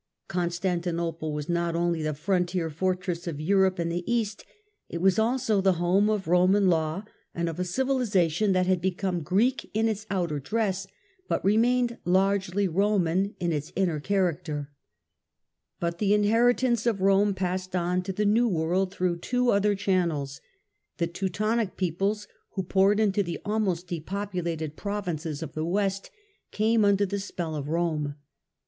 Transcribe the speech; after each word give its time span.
Constantinople 0.27 1.31
was 1.31 1.47
not 1.47 1.75
only 1.75 2.01
the 2.01 2.15
frontier 2.15 2.71
fortress 2.71 3.27
of 3.27 3.39
Europe 3.39 3.79
in 3.79 3.89
the 3.89 4.03
East, 4.11 4.43
it 4.89 4.99
was 4.99 5.19
also 5.19 5.61
the 5.61 5.73
home 5.73 6.09
of 6.09 6.25
Eoman 6.25 6.69
law 6.69 7.03
and 7.35 7.47
of 7.47 7.59
a 7.59 7.63
civilisation 7.63 8.51
that 8.51 8.65
had 8.65 8.81
become 8.81 9.21
Greek 9.21 9.69
in 9.75 9.87
its 9.87 10.07
outer 10.09 10.39
dress, 10.39 10.87
but 11.27 11.45
remained 11.45 11.99
largely 12.03 12.67
Eoman 12.67 13.35
in 13.39 13.51
its 13.53 13.71
inner 13.75 13.99
character, 13.99 14.57
influence 14.57 15.77
But 15.79 15.99
the 15.99 16.15
inheritance 16.15 16.87
of 16.87 16.99
Rome 17.01 17.35
passed 17.35 17.75
on 17.75 18.01
to 18.01 18.11
the 18.11 18.25
new 18.25 18.45
Teutonic 18.49 18.57
world 18.69 18.91
through 18.91 19.17
two 19.17 19.51
other 19.51 19.75
channels. 19.75 20.41
The 20.97 21.05
Teutonic 21.05 21.77
peoples 21.77 22.23
peoples 22.25 22.33
who 22.53 22.63
poured 22.63 22.99
into 22.99 23.21
the 23.21 23.37
almost 23.45 23.85
depopulated 23.85 24.75
pro 24.75 24.99
vinces 24.99 25.43
of 25.43 25.53
the 25.53 25.63
west 25.63 26.09
came 26.49 26.83
under 26.85 27.05
the 27.05 27.19
spell 27.19 27.55
of 27.55 27.69
Rome. 27.69 28.15